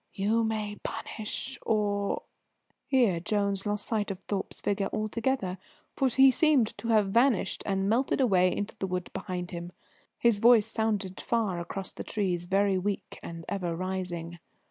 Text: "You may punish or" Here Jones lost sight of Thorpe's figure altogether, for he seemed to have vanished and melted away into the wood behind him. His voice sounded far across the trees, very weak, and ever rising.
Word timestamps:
"You 0.15 0.43
may 0.43 0.77
punish 0.81 1.59
or" 1.61 2.23
Here 2.87 3.19
Jones 3.19 3.67
lost 3.67 3.85
sight 3.85 4.09
of 4.09 4.17
Thorpe's 4.21 4.59
figure 4.59 4.89
altogether, 4.91 5.59
for 5.95 6.07
he 6.07 6.31
seemed 6.31 6.75
to 6.79 6.87
have 6.87 7.09
vanished 7.11 7.61
and 7.67 7.87
melted 7.87 8.19
away 8.19 8.51
into 8.51 8.75
the 8.77 8.87
wood 8.87 9.11
behind 9.13 9.51
him. 9.51 9.71
His 10.17 10.39
voice 10.39 10.65
sounded 10.65 11.21
far 11.21 11.59
across 11.59 11.93
the 11.93 12.03
trees, 12.03 12.45
very 12.45 12.79
weak, 12.79 13.19
and 13.21 13.45
ever 13.47 13.75
rising. 13.75 14.39